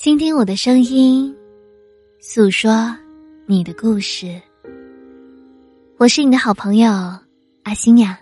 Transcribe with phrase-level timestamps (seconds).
[0.00, 1.36] 倾听我的声音，
[2.20, 2.96] 诉说
[3.44, 4.40] 你的故事。
[5.98, 6.90] 我是你的好朋友
[7.64, 8.18] 阿星呀。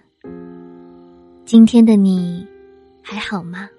[1.44, 2.44] 今天的你
[3.00, 3.70] 还好吗？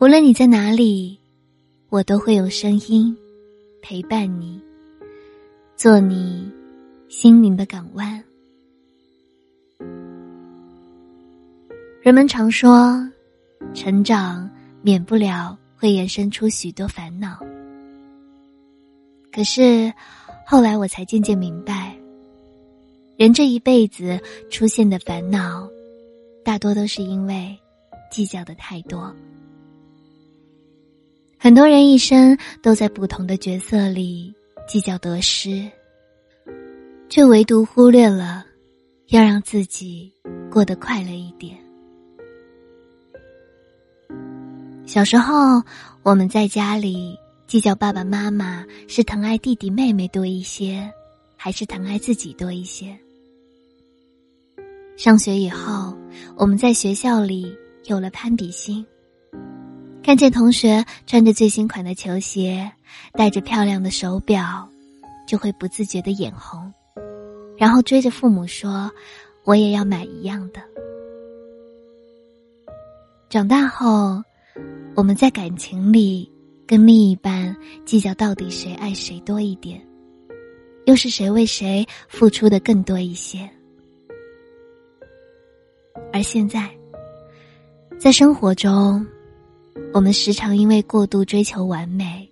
[0.00, 1.16] 无论你在哪里，
[1.90, 3.16] 我都会用声音
[3.80, 4.60] 陪伴你，
[5.76, 6.50] 做你
[7.08, 8.20] 心灵的港湾。
[12.02, 13.00] 人们常说，
[13.74, 14.50] 成长
[14.82, 15.56] 免不了。
[15.80, 17.40] 会衍生出许多烦恼，
[19.32, 19.90] 可是
[20.46, 21.96] 后来我才渐渐明白，
[23.16, 25.66] 人这一辈子出现的烦恼，
[26.44, 27.58] 大多都是因为
[28.10, 29.10] 计较的太多。
[31.38, 34.34] 很多人一生都在不同的角色里
[34.68, 35.66] 计较得失，
[37.08, 38.44] 却唯独忽略了
[39.06, 40.12] 要让自己
[40.52, 41.56] 过得快乐一点。
[44.90, 45.62] 小时候，
[46.02, 50.92] 我们在家里计较爸爸妈妈是疼爱弟弟妹妹多一些，
[51.36, 52.98] 还是疼爱自己多一些。
[54.96, 55.96] 上学以后，
[56.34, 58.84] 我们在学校里有了攀比心，
[60.02, 62.68] 看见同学穿着最新款的球鞋，
[63.12, 64.68] 戴着漂亮的手表，
[65.24, 66.74] 就会不自觉的眼红，
[67.56, 68.90] 然后追着父母说
[69.46, 70.60] ：“我也要买一样的。”
[73.30, 74.20] 长大后。
[74.94, 76.30] 我们在感情里
[76.66, 79.80] 跟另一半计较到底谁爱谁多一点，
[80.84, 83.48] 又是谁为谁付出的更多一些。
[86.12, 86.70] 而现在，
[87.98, 89.06] 在生活中，
[89.94, 92.28] 我们时常因为过度追求完美，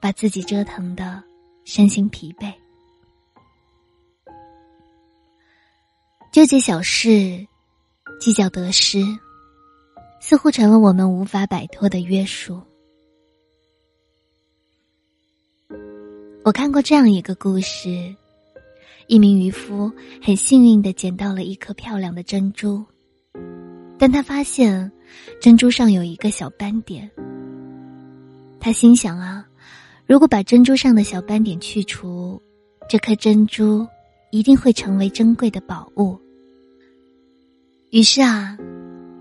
[0.00, 1.22] 把自己折腾的
[1.64, 2.52] 身心疲惫，
[6.32, 7.46] 纠结小事，
[8.20, 9.02] 计较得失。
[10.28, 12.60] 似乎成了我们无法摆脱的约束。
[16.44, 18.14] 我看过这样一个故事：
[19.06, 19.90] 一名渔夫
[20.22, 22.84] 很幸运的捡到了一颗漂亮的珍珠，
[23.98, 24.92] 但他发现
[25.40, 27.10] 珍珠上有一个小斑点。
[28.60, 29.48] 他心想啊，
[30.04, 32.38] 如果把珍珠上的小斑点去除，
[32.86, 33.88] 这颗珍珠
[34.30, 36.18] 一定会成为珍贵的宝物。
[37.92, 38.58] 于是啊。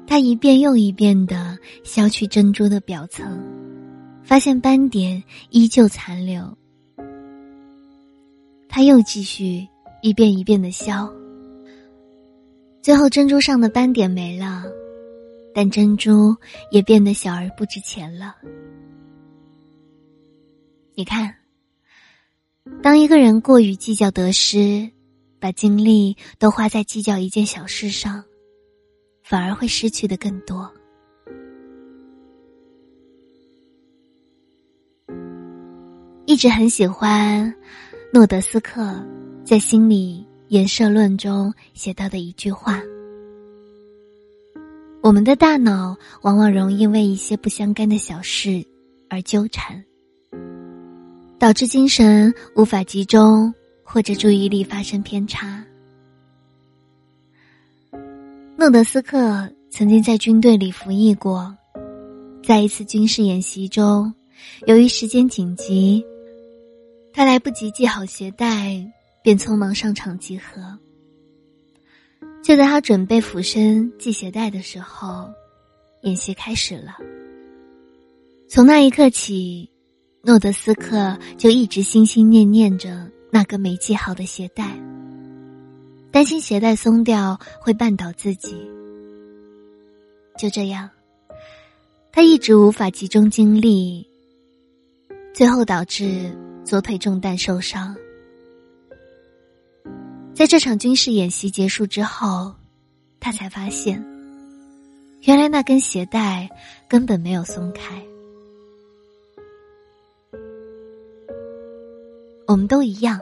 [0.07, 3.37] 他一遍又一遍的削去珍珠的表层，
[4.23, 6.57] 发现斑点依旧残留。
[8.69, 9.67] 他又继续
[10.01, 11.13] 一遍一遍的削，
[12.81, 14.63] 最后珍珠上的斑点没了，
[15.53, 16.35] 但珍珠
[16.71, 18.33] 也变得小而不值钱了。
[20.95, 21.35] 你看，
[22.81, 24.89] 当一个人过于计较得失，
[25.37, 28.23] 把精力都花在计较一件小事上。
[29.29, 30.71] 反而会失去的更多。
[36.25, 37.53] 一直很喜欢
[38.13, 39.05] 诺德斯克
[39.43, 42.81] 在《心理颜色论》中写到的一句话
[45.03, 48.65] ：“我们的大脑往往容易为一些不相干的小事
[49.09, 49.83] 而纠缠，
[51.37, 55.61] 导致精神无法集中或者注意力发生偏差。”
[58.59, 61.55] 诺德斯克曾经在军队里服役过，
[62.43, 64.11] 在一次军事演习中，
[64.65, 66.03] 由于时间紧急，
[67.13, 68.83] 他来不及系好鞋带，
[69.21, 70.75] 便匆忙上场集合。
[72.43, 75.29] 就在他准备俯身系鞋带的时候，
[76.01, 76.97] 演习开始了。
[78.49, 79.69] 从那一刻起，
[80.23, 84.75] 诺德斯克就一直心心念念着那个没系好的鞋带。
[86.17, 88.57] 担心鞋带松掉会绊倒自己，
[90.35, 90.89] 就这样，
[92.11, 94.09] 他一直无法集中精力，
[95.31, 96.35] 最后导致
[96.65, 97.95] 左腿中弹受伤。
[100.33, 102.51] 在这场军事演习结束之后，
[103.19, 104.03] 他才发现，
[105.21, 106.49] 原来那根鞋带
[106.87, 108.01] 根本没有松开。
[112.47, 113.21] 我们都一样。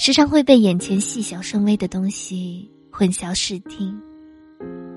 [0.00, 4.00] 时常会被眼前细小生微的东西混淆视听，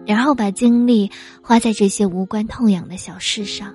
[0.05, 1.09] 然后把精力
[1.41, 3.73] 花在这些无关痛痒的小事上，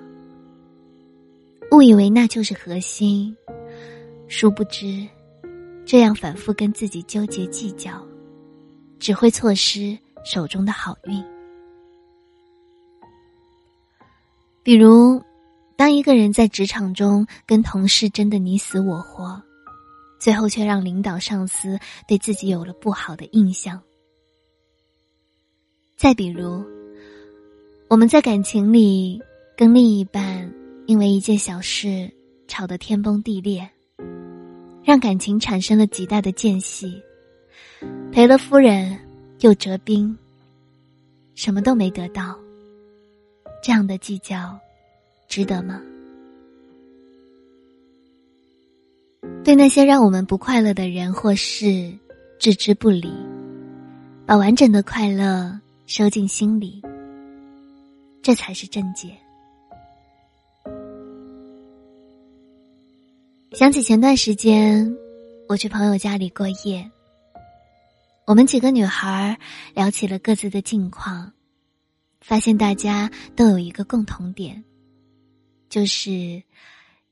[1.73, 3.35] 误以为那就是核心。
[4.29, 5.05] 殊不知，
[5.85, 8.01] 这样反复跟自己纠结计较，
[8.97, 11.21] 只会错失手中的好运。
[14.63, 15.21] 比如，
[15.75, 19.43] 当一个人在职场中跟同事争得你死我活。
[20.19, 23.81] 最后却让领导、上司对自己有了不好的印象。
[25.95, 26.63] 再比如，
[27.87, 29.21] 我们在感情里
[29.55, 30.51] 跟另一半
[30.85, 32.11] 因为一件小事
[32.47, 33.67] 吵得天崩地裂，
[34.83, 37.01] 让感情产生了极大的间隙，
[38.11, 38.97] 赔了夫人
[39.39, 40.17] 又折兵，
[41.35, 42.37] 什么都没得到。
[43.63, 44.57] 这样的计较，
[45.27, 45.81] 值得吗？
[49.47, 51.97] 对那些让我们不快乐的人或事，
[52.37, 53.13] 置之不理，
[54.25, 56.81] 把完整的快乐收进心里，
[58.21, 59.17] 这才是正解。
[63.53, 64.93] 想起前段时间，
[65.47, 66.91] 我去朋友家里过夜，
[68.25, 69.39] 我们几个女孩
[69.73, 71.31] 聊起了各自的近况。
[72.19, 74.61] 发现大家都有一个共同点，
[75.69, 76.43] 就是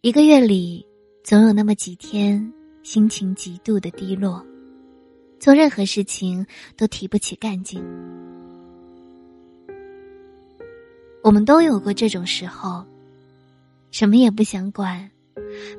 [0.02, 0.86] 一个月里
[1.26, 4.46] 总有那么几天心情极度的低落，
[5.40, 6.46] 做任何事情
[6.78, 7.84] 都提不起干劲。
[11.24, 12.86] 我们都有过这种时候，
[13.90, 15.10] 什么也不想管，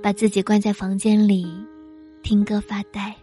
[0.02, 1.46] 把自己关在房间里
[2.24, 3.14] 听歌发呆。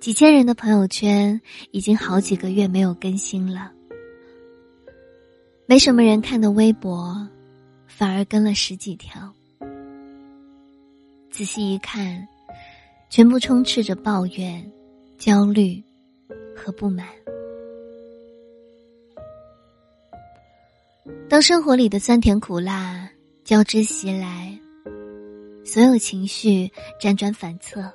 [0.00, 1.40] 几千人的朋友圈
[1.70, 3.70] 已经好几个月没有更新了。
[5.66, 7.16] 没什么人看的微博，
[7.86, 9.32] 反而跟了十几条。
[11.36, 12.26] 仔细一看，
[13.10, 14.72] 全部充斥着抱怨、
[15.18, 15.84] 焦虑
[16.56, 17.06] 和不满。
[21.28, 23.06] 当生活里的酸甜苦辣
[23.44, 24.58] 交织袭来，
[25.62, 27.92] 所有情绪辗转反侧，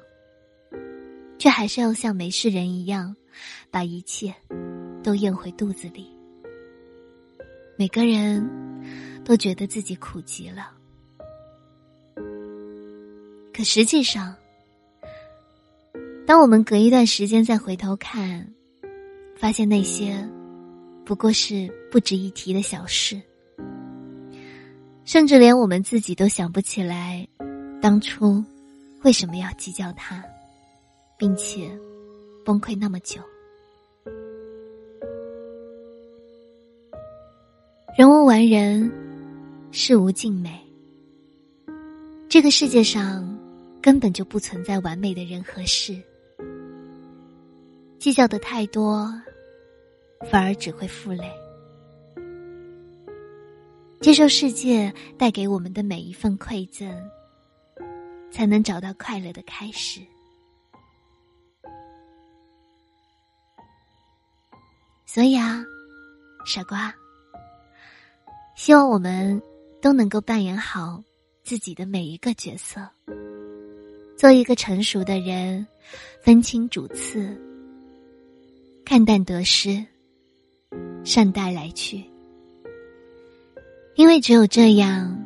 [1.39, 3.15] 却还是要像没事人一样，
[3.71, 4.31] 把一切
[5.01, 6.15] 都咽回肚子里。
[7.75, 8.47] 每个人
[9.25, 10.71] 都觉得自己苦极了，
[13.53, 14.35] 可实际上，
[16.25, 18.47] 当我们隔一段时间再回头看，
[19.35, 20.27] 发现那些
[21.03, 23.21] 不过是不值一提的小事，
[25.03, 27.27] 甚至连我们自己都想不起来
[27.81, 28.43] 当初
[29.03, 30.23] 为什么要计较它，
[31.17, 31.69] 并且
[32.45, 33.19] 崩溃那么久。
[37.97, 38.89] 人无完人，
[39.71, 40.57] 事无尽美。
[42.29, 43.37] 这个世界上
[43.81, 45.99] 根本就不存在完美的人和事。
[47.97, 49.11] 计较的太多，
[50.29, 51.29] 反而只会负累。
[53.99, 56.91] 接受世界带给我们的每一份馈赠，
[58.31, 60.01] 才能找到快乐的开始。
[65.05, 65.63] 所以啊，
[66.45, 66.93] 傻瓜。
[68.55, 69.41] 希望我们
[69.81, 71.03] 都能够扮演好
[71.43, 72.87] 自己的每一个角色，
[74.21, 75.65] 做一个成熟的人，
[76.21, 77.35] 分清主次，
[78.85, 79.83] 看淡得失，
[81.03, 82.03] 善待来去。
[83.95, 85.19] 因为只有这样，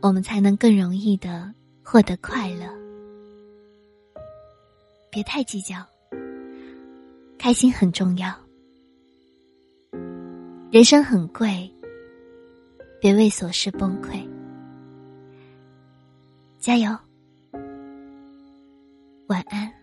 [0.00, 2.66] 我们才能更容易的获得快乐。
[5.12, 5.76] 别太计较，
[7.38, 8.34] 开心很重要，
[10.72, 11.72] 人生很贵。
[13.00, 14.28] 别为琐事崩溃，
[16.58, 16.90] 加油，
[19.28, 19.77] 晚安。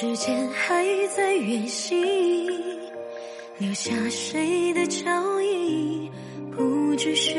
[0.00, 0.82] 时间还
[1.14, 1.94] 在远行，
[3.58, 5.04] 留下谁的脚
[5.42, 6.10] 印？
[6.56, 7.34] 不知是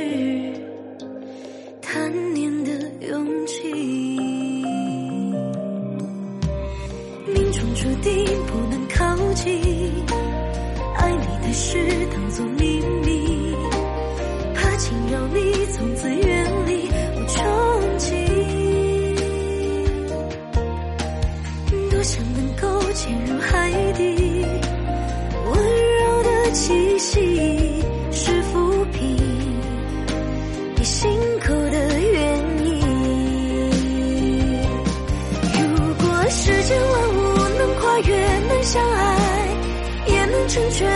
[38.08, 38.16] 越
[38.48, 39.48] 能相爱
[40.08, 40.90] 也能成全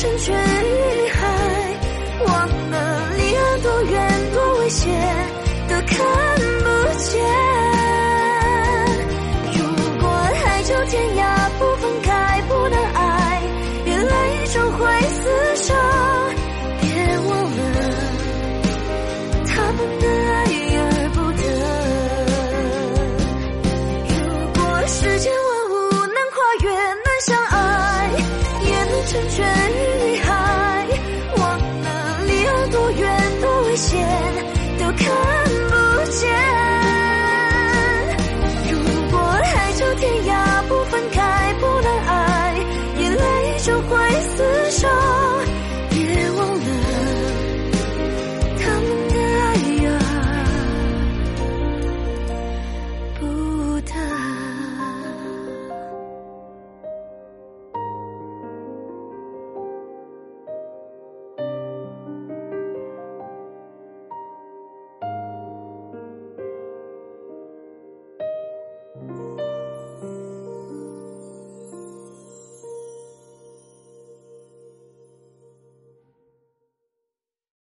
[0.00, 0.49] 成全